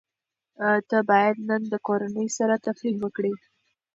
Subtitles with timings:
[0.89, 3.33] ته بايد نن له کورنۍ سره تفريح وکړې.